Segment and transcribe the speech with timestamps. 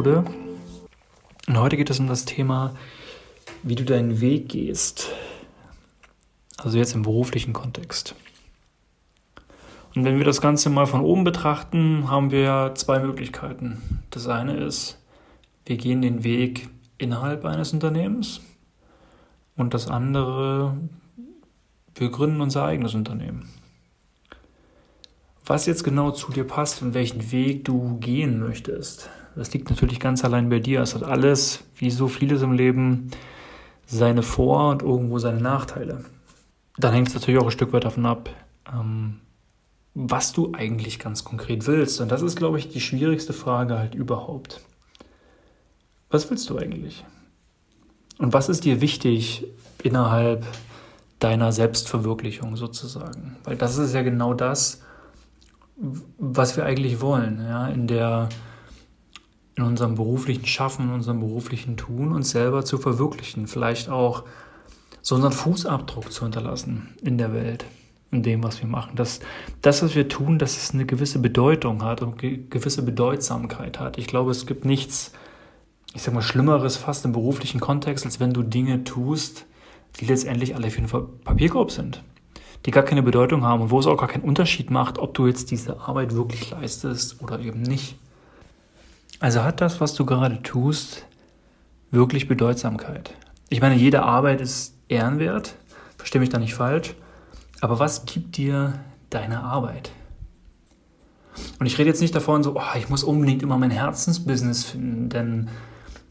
[0.00, 0.24] Episode.
[1.46, 2.74] Und heute geht es um das Thema,
[3.62, 5.10] wie du deinen Weg gehst.
[6.56, 8.14] Also jetzt im beruflichen Kontext.
[9.94, 14.00] Und wenn wir das Ganze mal von oben betrachten, haben wir zwei Möglichkeiten.
[14.10, 14.98] Das eine ist,
[15.66, 18.40] wir gehen den Weg innerhalb eines Unternehmens.
[19.56, 20.76] Und das andere,
[21.94, 23.50] wir gründen unser eigenes Unternehmen.
[25.44, 30.00] Was jetzt genau zu dir passt und welchen Weg du gehen möchtest, das liegt natürlich
[30.00, 30.80] ganz allein bei dir.
[30.80, 33.10] Es hat alles, wie so vieles im Leben,
[33.86, 36.04] seine Vor- und irgendwo seine Nachteile.
[36.78, 38.30] Dann hängt es natürlich auch ein Stück weit davon ab,
[38.72, 39.20] ähm,
[39.94, 42.00] was du eigentlich ganz konkret willst.
[42.00, 44.60] Und das ist, glaube ich, die schwierigste Frage halt überhaupt.
[46.10, 47.04] Was willst du eigentlich?
[48.18, 49.46] Und was ist dir wichtig
[49.82, 50.44] innerhalb
[51.18, 53.36] deiner Selbstverwirklichung sozusagen?
[53.44, 54.82] Weil das ist ja genau das,
[56.18, 58.28] was wir eigentlich wollen, ja, in der
[59.60, 64.24] in unserem beruflichen Schaffen, in unserem beruflichen Tun, uns selber zu verwirklichen, vielleicht auch
[65.02, 67.64] so unseren Fußabdruck zu hinterlassen in der Welt,
[68.10, 68.96] in dem, was wir machen.
[68.96, 69.20] Dass
[69.62, 73.98] das, was wir tun, dass es eine gewisse Bedeutung hat und gewisse Bedeutsamkeit hat.
[73.98, 75.12] Ich glaube, es gibt nichts,
[75.94, 79.46] ich sag mal, Schlimmeres fast im beruflichen Kontext, als wenn du Dinge tust,
[80.00, 82.02] die letztendlich alle für einen Papierkorb sind
[82.66, 85.26] die gar keine Bedeutung haben und wo es auch gar keinen Unterschied macht, ob du
[85.26, 87.96] jetzt diese Arbeit wirklich leistest oder eben nicht.
[89.20, 91.04] Also hat das, was du gerade tust,
[91.90, 93.14] wirklich Bedeutsamkeit.
[93.50, 95.56] Ich meine, jede Arbeit ist ehrenwert,
[95.98, 96.94] verstehe mich da nicht falsch,
[97.60, 98.72] aber was gibt dir
[99.10, 99.92] deine Arbeit?
[101.58, 105.10] Und ich rede jetzt nicht davon so, oh, ich muss unbedingt immer mein Herzensbusiness finden,
[105.10, 105.48] denn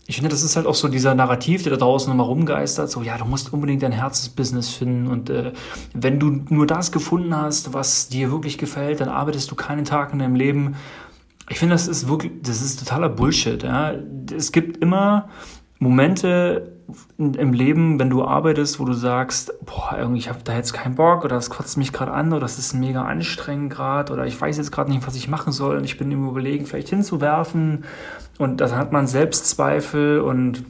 [0.06, 3.02] ich finde, das ist halt auch so dieser Narrativ, der da draußen immer rumgeistert, so,
[3.02, 5.54] ja, du musst unbedingt dein Herzensbusiness finden und äh,
[5.94, 10.14] wenn du nur das gefunden hast, was dir wirklich gefällt, dann arbeitest du keinen Tag
[10.14, 10.76] in deinem Leben.
[11.50, 13.94] Ich finde, das ist wirklich, das ist totaler Bullshit, ja.
[14.36, 15.30] Es gibt immer
[15.80, 16.74] Momente
[17.18, 20.96] im Leben, wenn du arbeitest, wo du sagst, boah, irgendwie, ich habe da jetzt keinen
[20.96, 24.40] Bock oder das kotzt mich gerade an oder das ist mega anstrengend gerade oder ich
[24.40, 27.86] weiß jetzt gerade nicht, was ich machen soll und ich bin im Überlegen, vielleicht hinzuwerfen.
[28.38, 30.64] Und dann hat man Selbstzweifel und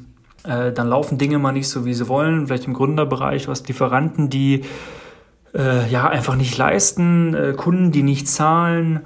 [0.43, 4.29] äh, dann laufen Dinge mal nicht so, wie sie wollen, vielleicht im Gründerbereich, was Lieferanten,
[4.29, 4.63] die
[5.53, 9.01] äh, ja einfach nicht leisten, äh, Kunden, die nicht zahlen,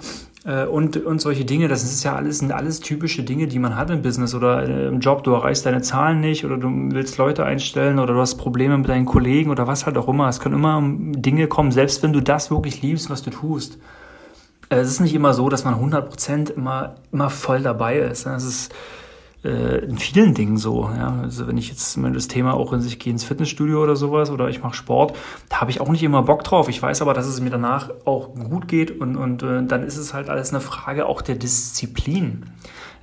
[0.45, 3.89] und, und solche Dinge, das ist ja alles, sind alles typische Dinge, die man hat
[3.89, 5.23] im Business oder äh, im Job.
[5.23, 8.89] Du erreichst deine Zahlen nicht oder du willst Leute einstellen oder du hast Probleme mit
[8.89, 10.27] deinen Kollegen oder was halt auch immer.
[10.27, 13.77] Es können immer Dinge kommen, selbst wenn du das wirklich liebst, was du tust.
[14.69, 18.25] Äh, es ist nicht immer so, dass man 100% immer, immer voll dabei ist.
[18.25, 19.02] Es ist, äh,
[19.43, 20.89] in vielen Dingen so.
[20.95, 21.19] Ja?
[21.21, 24.49] Also wenn ich jetzt das Thema auch in sich gehe ins Fitnessstudio oder sowas oder
[24.49, 25.15] ich mache Sport,
[25.49, 26.69] da habe ich auch nicht immer Bock drauf.
[26.69, 29.97] Ich weiß aber, dass es mir danach auch gut geht und, und äh, dann ist
[29.97, 32.45] es halt alles eine Frage auch der Disziplin.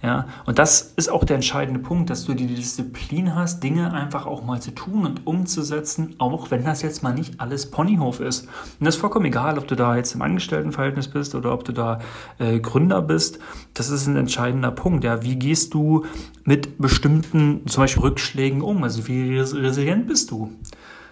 [0.03, 4.25] Ja, und das ist auch der entscheidende Punkt, dass du die Disziplin hast, Dinge einfach
[4.25, 8.47] auch mal zu tun und umzusetzen, auch wenn das jetzt mal nicht alles Ponyhof ist.
[8.47, 11.72] Und das ist vollkommen egal, ob du da jetzt im Angestelltenverhältnis bist oder ob du
[11.72, 11.99] da
[12.38, 13.41] äh, Gründer bist.
[13.75, 15.05] Das ist ein entscheidender Punkt.
[15.05, 16.06] Ja, wie gehst du
[16.44, 18.82] mit bestimmten, zum Beispiel Rückschlägen um?
[18.82, 20.50] Also wie resilient bist du?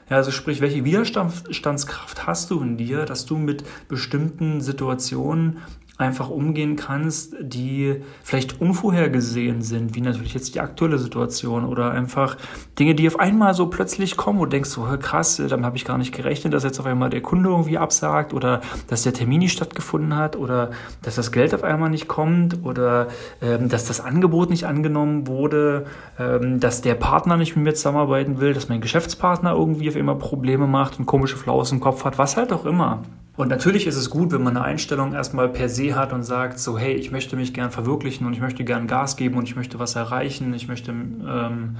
[0.08, 5.58] Ja, also sprich, welche Widerstandskraft hast du in dir, dass du mit bestimmten Situationen
[5.98, 12.36] einfach umgehen kannst, die vielleicht unvorhergesehen sind, wie natürlich jetzt die aktuelle Situation oder einfach
[12.78, 15.98] Dinge, die auf einmal so plötzlich kommen und denkst so, krass, damit habe ich gar
[15.98, 19.52] nicht gerechnet, dass jetzt auf einmal der Kunde irgendwie absagt oder dass der Termin nicht
[19.52, 20.70] stattgefunden hat oder
[21.02, 23.08] dass das Geld auf einmal nicht kommt oder
[23.42, 25.86] ähm, dass das Angebot nicht angenommen wurde,
[26.16, 30.16] ähm, dass der Partner nicht mit mir zusammenarbeiten will, dass mein Geschäftspartner irgendwie auf einmal
[30.16, 33.02] Probleme macht und komische Flaus im Kopf hat, was halt auch immer.
[33.38, 36.58] Und natürlich ist es gut, wenn man eine Einstellung erstmal per se hat und sagt,
[36.58, 39.56] so, hey, ich möchte mich gern verwirklichen und ich möchte gern Gas geben und ich
[39.56, 41.76] möchte was erreichen, ich möchte ähm,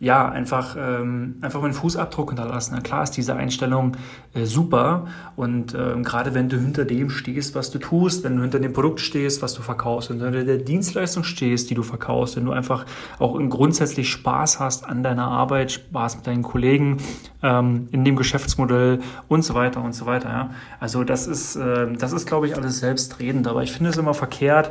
[0.00, 2.74] ja einfach, ähm, einfach meinen Fußabdruck hinterlassen.
[2.74, 3.96] Na klar ist diese Einstellung
[4.34, 8.42] äh, super und ähm, gerade wenn du hinter dem stehst, was du tust, wenn du
[8.42, 11.82] hinter dem Produkt stehst, was du verkaufst, wenn du hinter der Dienstleistung stehst, die du
[11.82, 12.86] verkaufst, wenn du einfach
[13.18, 16.98] auch grundsätzlich Spaß hast an deiner Arbeit, Spaß mit deinen Kollegen,
[17.42, 20.28] ähm, in dem Geschäftsmodell und so weiter und so weiter.
[20.28, 20.50] Ja?
[20.78, 23.48] Also das ist, äh, das ist, glaube ich, alles selbstredend.
[23.48, 24.70] Aber ich finde es immer verkehrt,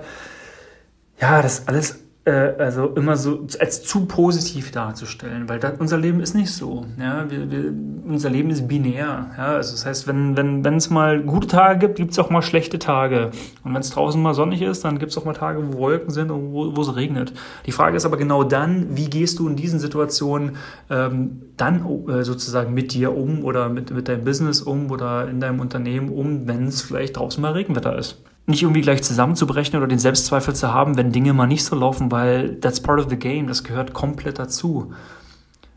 [1.19, 6.35] ja, das alles also immer so als zu positiv darzustellen, weil das, unser Leben ist
[6.35, 6.85] nicht so.
[6.99, 7.29] Ja?
[7.29, 7.73] Wir, wir,
[8.05, 9.31] unser Leben ist binär.
[9.37, 9.45] Ja?
[9.55, 12.41] Also das heißt, wenn wenn wenn es mal gute Tage gibt, gibt es auch mal
[12.41, 13.31] schlechte Tage.
[13.63, 16.09] Und wenn es draußen mal sonnig ist, dann gibt es auch mal Tage, wo Wolken
[16.09, 17.33] sind und wo, wo es regnet.
[17.65, 20.57] Die Frage ist aber genau dann, wie gehst du in diesen Situationen
[20.89, 25.39] ähm, dann äh, sozusagen mit dir um oder mit, mit deinem Business um oder in
[25.39, 28.21] deinem Unternehmen um, wenn es vielleicht draußen mal Regenwetter ist.
[28.47, 32.11] Nicht irgendwie gleich zusammenzubrechen oder den Selbstzweifel zu haben, wenn Dinge mal nicht so laufen,
[32.11, 34.93] weil that's part of the game, das gehört komplett dazu.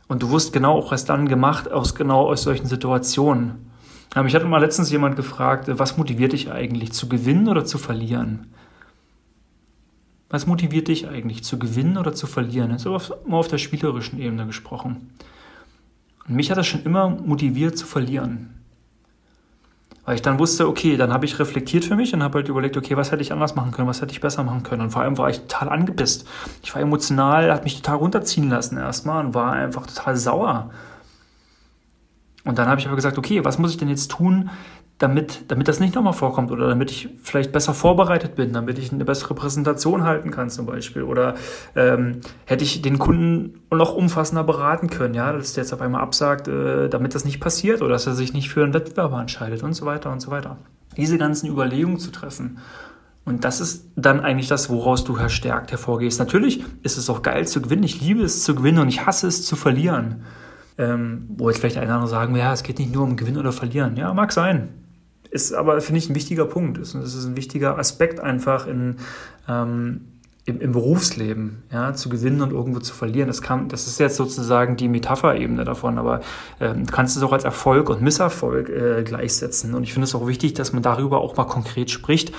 [0.07, 3.71] Und du wirst genau auch erst dann gemacht aus genau aus solchen Situationen.
[4.15, 7.79] Aber ich hatte mal letztens jemand gefragt, was motiviert dich eigentlich, zu gewinnen oder zu
[7.79, 8.47] verlieren?
[10.29, 12.71] Was motiviert dich eigentlich, zu gewinnen oder zu verlieren?
[12.71, 15.11] Jetzt aber mal auf der spielerischen Ebene gesprochen.
[16.29, 18.60] Und mich hat das schon immer motiviert zu verlieren.
[20.11, 22.77] Weil ich dann wusste, okay, dann habe ich reflektiert für mich und habe halt überlegt,
[22.77, 24.83] okay, was hätte ich anders machen können, was hätte ich besser machen können.
[24.83, 26.27] Und vor allem war ich total angepisst.
[26.65, 30.71] Ich war emotional, hat mich total runterziehen lassen erstmal und war einfach total sauer.
[32.45, 34.51] Und dann habe ich aber gesagt, okay, was muss ich denn jetzt tun,
[35.01, 38.93] damit, damit das nicht nochmal vorkommt oder damit ich vielleicht besser vorbereitet bin, damit ich
[38.93, 41.37] eine bessere Präsentation halten kann zum Beispiel oder
[41.75, 46.03] ähm, hätte ich den Kunden noch umfassender beraten können, ja, dass der jetzt auf einmal
[46.03, 49.63] absagt, äh, damit das nicht passiert oder dass er sich nicht für einen Wettbewerber entscheidet
[49.63, 50.59] und so weiter und so weiter.
[50.99, 52.59] Diese ganzen Überlegungen zu treffen.
[53.25, 56.19] Und das ist dann eigentlich das, woraus du verstärkt hervorgehst.
[56.19, 57.85] Natürlich ist es auch geil zu gewinnen.
[57.85, 60.25] Ich liebe es zu gewinnen und ich hasse es zu verlieren.
[60.77, 63.97] Ähm, wo jetzt vielleicht einer sagen, ja, es geht nicht nur um Gewinnen oder Verlieren.
[63.97, 64.80] Ja, mag sein
[65.31, 66.79] ist aber, finde ich, ein wichtiger Punkt.
[66.79, 68.97] Es ist ein wichtiger Aspekt einfach in,
[69.49, 73.29] ähm, im, im, Berufsleben, ja, zu gewinnen und irgendwo zu verlieren.
[73.29, 76.21] Das, kann, das ist jetzt sozusagen die Metapherebene davon, aber
[76.61, 79.75] ähm, du kannst es auch als Erfolg und Misserfolg äh, gleichsetzen.
[79.75, 82.33] Und ich finde es auch wichtig, dass man darüber auch mal konkret spricht.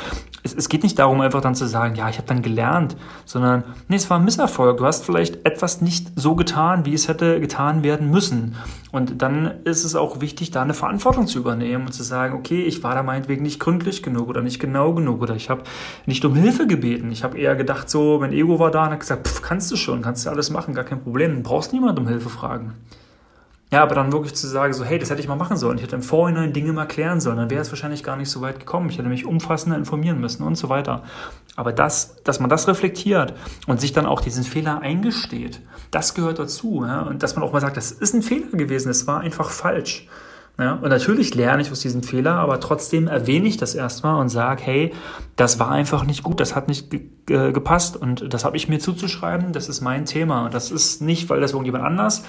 [0.44, 3.64] Es, es geht nicht darum, einfach dann zu sagen, ja, ich habe dann gelernt, sondern
[3.88, 4.78] nee, es war ein Misserfolg.
[4.78, 8.56] Du hast vielleicht etwas nicht so getan, wie es hätte getan werden müssen.
[8.92, 12.64] Und dann ist es auch wichtig, da eine Verantwortung zu übernehmen und zu sagen, okay,
[12.64, 15.64] ich war da meinetwegen nicht gründlich genug oder nicht genau genug oder ich habe
[16.06, 17.12] nicht um Hilfe gebeten.
[17.12, 19.76] Ich habe eher gedacht, so, mein Ego war da und hat gesagt, pff, kannst du
[19.76, 22.74] schon, kannst du alles machen, gar kein Problem, brauchst niemand um Hilfe fragen.
[23.72, 25.78] Ja, aber dann wirklich zu sagen, so, hey, das hätte ich mal machen sollen.
[25.78, 27.38] Ich hätte im Vorhinein Dinge mal klären sollen.
[27.38, 28.90] Dann wäre es wahrscheinlich gar nicht so weit gekommen.
[28.90, 31.04] Ich hätte mich umfassender informieren müssen und so weiter.
[31.56, 33.34] Aber das, dass man das reflektiert
[33.68, 36.84] und sich dann auch diesen Fehler eingesteht, das gehört dazu.
[36.86, 37.04] Ja?
[37.04, 40.10] Und dass man auch mal sagt, das ist ein Fehler gewesen, es war einfach falsch.
[40.60, 44.30] Ja, und natürlich lerne ich aus diesem Fehler, aber trotzdem erwähne ich das erstmal und
[44.30, 44.94] sage, hey,
[45.36, 48.80] das war einfach nicht gut, das hat nicht ge gepasst und das habe ich mir
[48.80, 50.46] zuzuschreiben, das ist mein Thema.
[50.46, 52.24] Und das ist nicht, weil das irgendjemand anders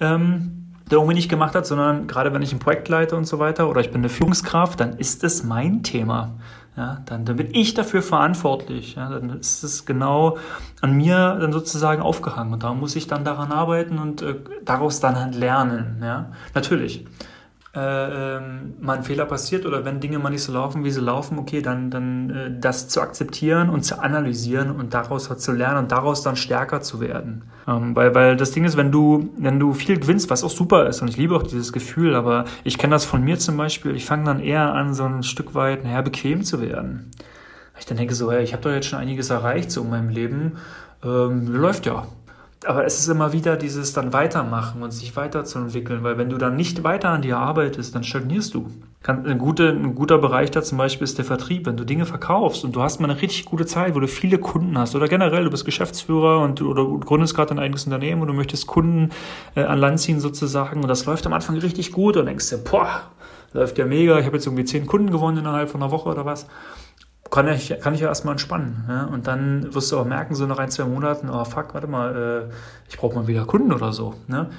[0.00, 3.68] ähm, irgendwie nicht gemacht hat, sondern gerade wenn ich ein Projekt leite und so weiter
[3.68, 6.34] oder ich bin eine Führungskraft, dann ist es mein Thema.
[6.76, 8.94] Ja, dann, dann bin ich dafür verantwortlich.
[8.94, 10.38] Ja, dann ist es genau
[10.80, 15.00] an mir dann sozusagen aufgehangen und da muss ich dann daran arbeiten und äh, daraus
[15.00, 15.98] dann halt lernen.
[16.02, 17.06] Ja, natürlich
[17.78, 21.00] äh, ähm, mal ein Fehler passiert oder wenn Dinge mal nicht so laufen, wie sie
[21.00, 25.78] laufen, okay, dann, dann äh, das zu akzeptieren und zu analysieren und daraus zu lernen
[25.78, 27.44] und daraus dann stärker zu werden.
[27.68, 30.88] Ähm, weil, weil das Ding ist, wenn du, wenn du viel gewinnst, was auch super
[30.88, 33.94] ist und ich liebe auch dieses Gefühl, aber ich kenne das von mir zum Beispiel,
[33.94, 37.12] ich fange dann eher an, so ein Stück weit, naja, bequem zu werden.
[37.78, 40.08] Ich dann denke so, hey, ich habe doch jetzt schon einiges erreicht so in meinem
[40.08, 40.56] Leben,
[41.04, 42.08] ähm, läuft ja
[42.66, 46.56] aber es ist immer wieder dieses dann weitermachen und sich weiterzuentwickeln, weil wenn du dann
[46.56, 48.66] nicht weiter an dir arbeitest, dann stagnierst du.
[49.06, 51.66] Ein, gute, ein guter Bereich da zum Beispiel ist der Vertrieb.
[51.66, 54.38] Wenn du Dinge verkaufst und du hast mal eine richtig gute Zeit, wo du viele
[54.38, 57.84] Kunden hast oder generell, du bist Geschäftsführer und du, oder du gründest gerade ein eigenes
[57.84, 59.10] Unternehmen und du möchtest Kunden
[59.54, 62.58] äh, an Land ziehen sozusagen und das läuft am Anfang richtig gut und denkst dir,
[62.58, 63.02] boah,
[63.52, 66.26] läuft ja mega, ich habe jetzt irgendwie zehn Kunden gewonnen innerhalb von einer Woche oder
[66.26, 66.46] was
[67.30, 68.84] kann ich, kann ich ja erstmal entspannen.
[68.88, 69.04] Ja?
[69.04, 72.48] Und dann wirst du auch merken, so nach ein, zwei Monaten, oh fuck, warte mal,
[72.48, 72.54] äh,
[72.88, 74.14] ich brauche mal wieder Kunden oder so.
[74.26, 74.50] Ne?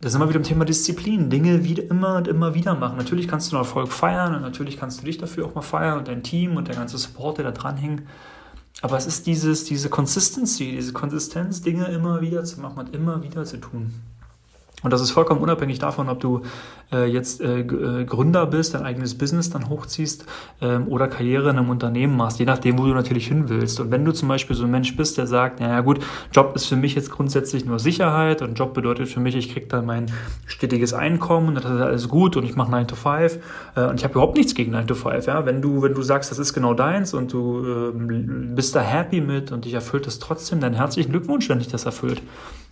[0.00, 1.28] Das ist immer wieder im Thema Disziplin.
[1.28, 2.96] Dinge wieder, immer und immer wieder machen.
[2.96, 5.98] Natürlich kannst du einen Erfolg feiern und natürlich kannst du dich dafür auch mal feiern
[5.98, 8.02] und dein Team und der ganze Support, der da dranhängt.
[8.80, 13.22] Aber es ist dieses, diese Consistency, diese Konsistenz, Dinge immer wieder zu machen und immer
[13.24, 13.92] wieder zu tun.
[14.82, 16.42] Und das ist vollkommen unabhängig davon, ob du
[16.92, 20.24] äh, jetzt äh, äh, Gründer bist, dein eigenes Business dann hochziehst
[20.60, 23.80] ähm, oder Karriere in einem Unternehmen machst, je nachdem, wo du natürlich hin willst.
[23.80, 25.98] Und wenn du zum Beispiel so ein Mensch bist, der sagt, naja gut,
[26.32, 29.68] Job ist für mich jetzt grundsätzlich nur Sicherheit und Job bedeutet für mich, ich krieg
[29.68, 30.06] dann mein
[30.46, 33.38] stetiges Einkommen und das ist alles gut und ich mache 9 to 5
[33.74, 35.26] äh, und ich habe überhaupt nichts gegen 9 to 5.
[35.26, 35.44] Ja?
[35.44, 39.20] Wenn, du, wenn du sagst, das ist genau deins und du äh, bist da happy
[39.20, 42.22] mit und dich erfüllt es trotzdem, dann herzlichen Glückwunsch, wenn dich das erfüllt.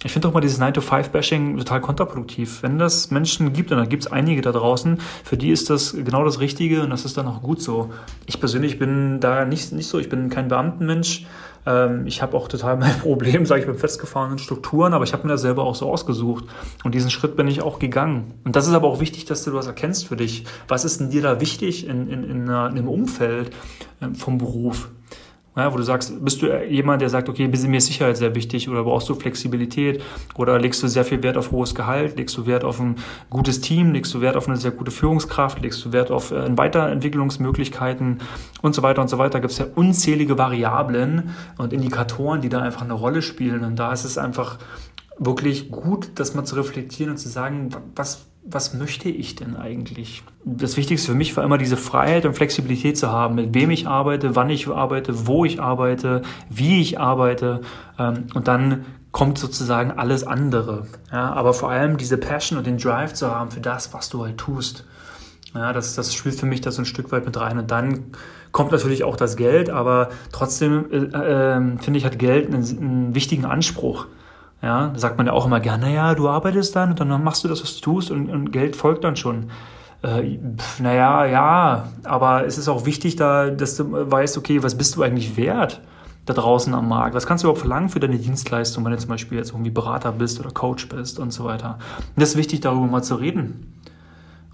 [0.04, 2.62] Ich finde auch mal dieses 9-to-5-Bashing total kontraproduktiv.
[2.62, 5.92] Wenn das Menschen gibt, und da gibt es einige da draußen, für die ist das
[5.92, 7.90] genau das Richtige und das ist dann auch gut so.
[8.26, 11.26] Ich persönlich bin da nicht, nicht so, ich bin kein Beamtenmensch.
[11.64, 15.26] Ähm, ich habe auch total mein Problem, sage ich, mit festgefahrenen Strukturen, aber ich habe
[15.26, 16.44] mir das selber auch so ausgesucht.
[16.84, 18.34] Und diesen Schritt bin ich auch gegangen.
[18.44, 20.44] Und das ist aber auch wichtig, dass du das erkennst für dich.
[20.68, 23.50] Was ist denn dir da wichtig in, in, in, in einem Umfeld
[24.02, 24.90] ähm, vom Beruf?
[25.56, 28.68] Ja, wo du sagst, bist du jemand, der sagt, okay, mir ist Sicherheit sehr wichtig
[28.68, 30.02] oder brauchst du Flexibilität
[30.34, 32.96] oder legst du sehr viel Wert auf hohes Gehalt, legst du Wert auf ein
[33.30, 36.54] gutes Team, legst du Wert auf eine sehr gute Führungskraft, legst du Wert auf äh,
[36.54, 38.18] Weiterentwicklungsmöglichkeiten
[38.60, 39.40] und so weiter und so weiter.
[39.40, 43.64] Gibt es ja unzählige Variablen und Indikatoren, die da einfach eine Rolle spielen.
[43.64, 44.58] Und da ist es einfach
[45.18, 50.22] wirklich gut, das mal zu reflektieren und zu sagen, was was möchte ich denn eigentlich?
[50.44, 53.88] Das Wichtigste für mich war immer diese Freiheit und Flexibilität zu haben, mit wem ich
[53.88, 57.62] arbeite, wann ich arbeite, wo ich arbeite, wie ich arbeite.
[57.98, 60.86] Ähm, und dann kommt sozusagen alles andere.
[61.10, 64.24] Ja, aber vor allem diese Passion und den Drive zu haben für das, was du
[64.24, 64.84] halt tust.
[65.54, 67.58] Ja, das, das spielt für mich das so ein Stück weit mit rein.
[67.58, 68.12] Und dann
[68.52, 73.14] kommt natürlich auch das Geld, aber trotzdem äh, äh, finde ich, hat Geld einen, einen
[73.14, 74.06] wichtigen Anspruch.
[74.66, 77.44] Ja, da sagt man ja auch immer gerne, naja, du arbeitest dann und dann machst
[77.44, 79.50] du das, was du tust und, und Geld folgt dann schon.
[80.02, 80.40] Äh,
[80.80, 85.04] naja, ja, aber es ist auch wichtig, da, dass du weißt, okay, was bist du
[85.04, 85.80] eigentlich wert
[86.24, 87.14] da draußen am Markt?
[87.14, 90.10] Was kannst du überhaupt verlangen für deine Dienstleistung, wenn du zum Beispiel jetzt irgendwie Berater
[90.10, 91.78] bist oder Coach bist und so weiter?
[91.98, 93.75] Und das ist wichtig, darüber mal zu reden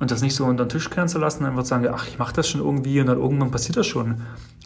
[0.03, 2.35] und das nicht so unter den Tisch kehren zu lassen, einfach sagen, ach, ich mache
[2.35, 4.17] das schon irgendwie und dann irgendwann passiert das schon.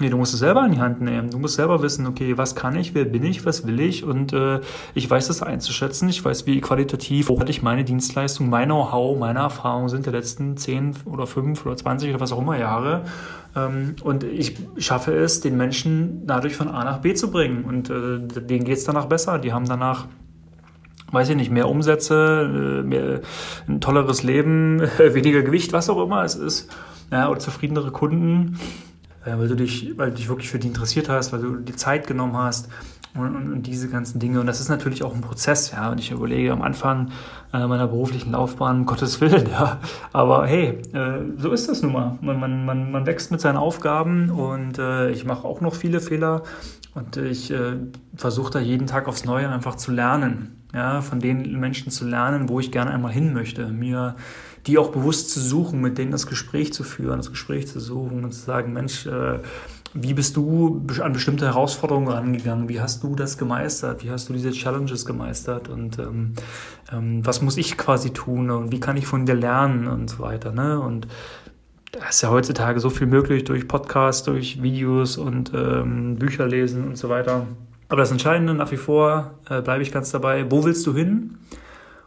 [0.00, 1.28] Nee, du musst es selber in die Hand nehmen.
[1.28, 4.32] Du musst selber wissen, okay, was kann ich, wer bin ich, was will ich und
[4.32, 4.60] äh,
[4.94, 6.08] ich weiß das einzuschätzen.
[6.08, 10.96] Ich weiß, wie qualitativ hochwertig meine Dienstleistung, mein Know-how, meine Erfahrungen sind der letzten 10
[11.04, 13.04] oder 5 oder 20 oder was auch immer Jahre.
[13.54, 17.90] Ähm, und ich schaffe es, den Menschen dadurch von A nach B zu bringen und
[17.90, 19.38] äh, denen geht es danach besser.
[19.38, 20.06] Die haben danach
[21.12, 23.20] weiß ich nicht, mehr Umsätze, äh, mehr,
[23.68, 26.70] ein tolleres Leben, weniger Gewicht, was auch immer es ist,
[27.10, 28.58] ja, oder zufriedenere Kunden,
[29.24, 31.76] äh, weil du dich, weil du dich wirklich für die interessiert hast, weil du die
[31.76, 32.68] Zeit genommen hast
[33.14, 34.40] und, und, und, diese ganzen Dinge.
[34.40, 35.90] Und das ist natürlich auch ein Prozess, ja.
[35.90, 37.12] Und ich überlege am Anfang
[37.52, 39.78] äh, meiner beruflichen Laufbahn, Gottes Willen, ja.
[40.12, 40.82] Aber hey,
[41.38, 42.18] so ist das nun mal.
[42.20, 46.42] Man, man, man, man wächst mit seinen Aufgaben und ich mache auch noch viele Fehler
[46.94, 47.54] und ich
[48.14, 50.55] versuche da jeden Tag aufs Neue einfach zu lernen.
[50.74, 53.68] Ja, von den Menschen zu lernen, wo ich gerne einmal hin möchte.
[53.68, 54.16] Mir
[54.66, 58.24] die auch bewusst zu suchen, mit denen das Gespräch zu führen, das Gespräch zu suchen
[58.24, 59.38] und zu sagen, Mensch, äh,
[59.94, 62.68] wie bist du an bestimmte Herausforderungen rangegangen?
[62.68, 64.04] Wie hast du das gemeistert?
[64.04, 65.68] Wie hast du diese Challenges gemeistert?
[65.68, 66.34] Und ähm,
[66.92, 68.50] ähm, was muss ich quasi tun?
[68.50, 70.52] Und wie kann ich von dir lernen und so weiter?
[70.52, 70.80] Ne?
[70.80, 71.06] Und
[71.92, 76.84] da ist ja heutzutage so viel möglich durch Podcasts, durch Videos und ähm, Bücher lesen
[76.88, 77.46] und so weiter.
[77.88, 80.50] Aber das Entscheidende nach wie vor äh, bleibe ich ganz dabei.
[80.50, 81.38] Wo willst du hin?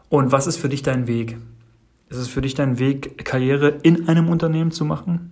[0.09, 1.37] Und was ist für dich dein Weg?
[2.09, 5.31] Ist es für dich dein Weg, Karriere in einem Unternehmen zu machen?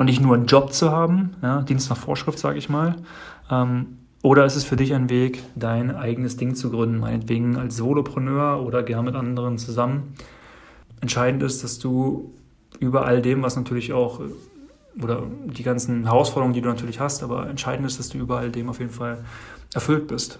[0.00, 2.96] und nicht nur einen Job zu haben, ja, Dienst nach Vorschrift, sage ich mal.
[3.50, 7.76] Ähm, oder ist es für dich ein Weg, dein eigenes Ding zu gründen, meinetwegen als
[7.76, 10.14] Solopreneur oder gern mit anderen zusammen?
[11.02, 12.32] Entscheidend ist, dass du
[12.78, 14.20] über all dem, was natürlich auch,
[15.00, 18.50] oder die ganzen Herausforderungen, die du natürlich hast, aber entscheidend ist, dass du über all
[18.50, 19.24] dem auf jeden Fall
[19.74, 20.38] erfüllt bist.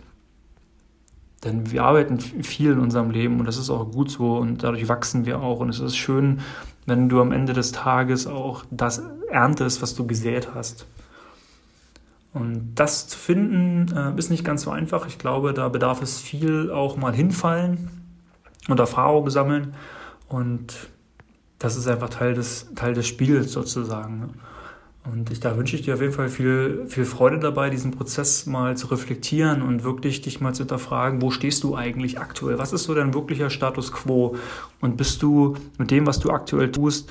[1.44, 4.88] Denn wir arbeiten viel in unserem Leben und das ist auch gut so und dadurch
[4.88, 6.40] wachsen wir auch und es ist schön,
[6.86, 10.86] wenn du am Ende des Tages auch das erntest, was du gesät hast.
[12.32, 15.06] Und das zu finden, äh, ist nicht ganz so einfach.
[15.06, 17.90] Ich glaube, da bedarf es viel auch mal hinfallen
[18.68, 19.74] und Erfahrung sammeln.
[20.28, 20.90] Und
[21.60, 24.30] das ist einfach Teil des, Teil des Spiels sozusagen.
[25.04, 28.46] Und ich, da wünsche ich dir auf jeden Fall viel, viel Freude dabei, diesen Prozess
[28.46, 32.58] mal zu reflektieren und wirklich dich mal zu hinterfragen, wo stehst du eigentlich aktuell?
[32.58, 34.36] Was ist so dein wirklicher Status quo?
[34.80, 37.10] Und bist du mit dem, was du aktuell tust,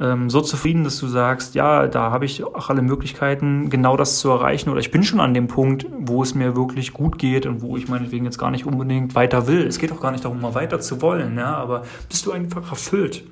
[0.00, 4.20] ähm, so zufrieden, dass du sagst, ja, da habe ich auch alle Möglichkeiten, genau das
[4.20, 7.46] zu erreichen oder ich bin schon an dem Punkt, wo es mir wirklich gut geht
[7.46, 9.66] und wo ich meinetwegen jetzt gar nicht unbedingt weiter will.
[9.66, 12.70] Es geht auch gar nicht darum, mal weiter zu wollen, ja, aber bist du einfach
[12.70, 13.24] erfüllt?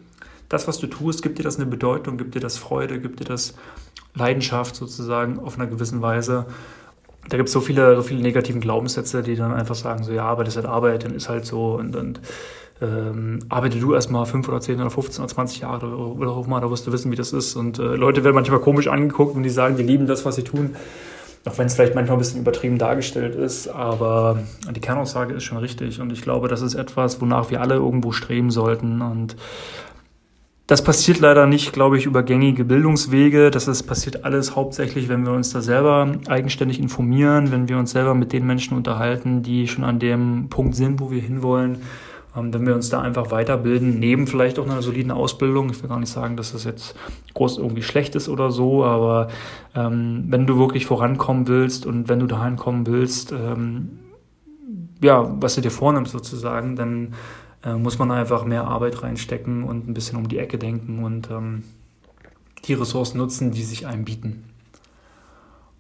[0.48, 3.24] Das, was du tust, gibt dir das eine Bedeutung, gibt dir das Freude, gibt dir
[3.24, 3.54] das
[4.14, 6.46] Leidenschaft sozusagen auf einer gewissen Weise.
[7.28, 10.24] Da gibt es so viele, so viele negativen Glaubenssätze, die dann einfach sagen, so ja,
[10.24, 12.20] Arbeit ist halt Arbeit, dann ist halt so und, und
[12.80, 16.60] ähm, arbeite du erstmal fünf oder zehn oder 15 oder 20 Jahre oder auch mal,
[16.60, 17.56] da wirst du wissen, wie das ist.
[17.56, 20.44] Und äh, Leute werden manchmal komisch angeguckt und die sagen, die lieben das, was sie
[20.44, 20.76] tun.
[21.46, 25.58] Auch wenn es vielleicht manchmal ein bisschen übertrieben dargestellt ist, aber die Kernaussage ist schon
[25.58, 26.00] richtig.
[26.00, 29.00] Und ich glaube, das ist etwas, wonach wir alle irgendwo streben sollten.
[29.00, 29.36] Und
[30.66, 33.52] das passiert leider nicht, glaube ich, über gängige Bildungswege.
[33.52, 37.92] Das ist, passiert alles hauptsächlich, wenn wir uns da selber eigenständig informieren, wenn wir uns
[37.92, 41.82] selber mit den Menschen unterhalten, die schon an dem Punkt sind, wo wir hinwollen.
[42.37, 45.70] Ähm, wenn wir uns da einfach weiterbilden, neben vielleicht auch einer soliden Ausbildung.
[45.70, 46.96] Ich will gar nicht sagen, dass das jetzt
[47.35, 49.28] groß irgendwie schlecht ist oder so, aber
[49.76, 54.00] ähm, wenn du wirklich vorankommen willst und wenn du dahin kommen willst, ähm,
[55.00, 57.14] ja, was du dir vornimmst sozusagen, dann
[57.75, 61.64] muss man einfach mehr Arbeit reinstecken und ein bisschen um die Ecke denken und ähm,
[62.64, 64.44] die Ressourcen nutzen, die sich einem bieten.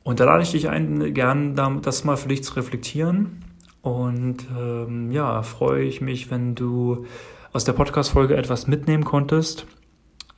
[0.02, 3.44] Und da lade ich dich ein, gern das mal für dich zu reflektieren.
[3.82, 7.06] Und ähm, ja, freue ich mich, wenn du
[7.52, 9.66] aus der Podcast-Folge etwas mitnehmen konntest.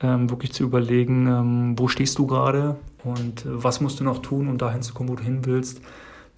[0.01, 4.19] Ähm, wirklich zu überlegen, ähm, wo stehst du gerade und äh, was musst du noch
[4.19, 5.81] tun, um dahin zu kommen, wo du hin willst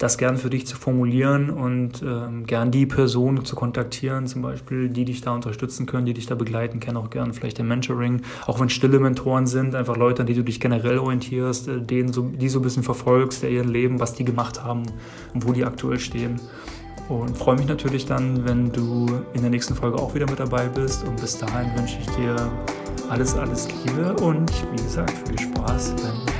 [0.02, 4.88] das gern für dich zu formulieren und ähm, gern die Personen zu kontaktieren, zum Beispiel,
[4.88, 8.22] die dich da unterstützen können, die dich da begleiten, kennen auch gern vielleicht im Mentoring,
[8.46, 12.12] auch wenn stille Mentoren sind, einfach Leute, an die du dich generell orientierst, äh, denen
[12.12, 14.82] so, die so ein bisschen verfolgst, der ihren Leben, was die gemacht haben
[15.34, 16.40] und wo die aktuell stehen.
[17.08, 20.66] Und freue mich natürlich dann, wenn du in der nächsten Folge auch wieder mit dabei
[20.68, 21.06] bist.
[21.06, 22.36] Und bis dahin wünsche ich dir
[23.08, 26.31] alles, alles Liebe und wie gesagt, viel Spaß beim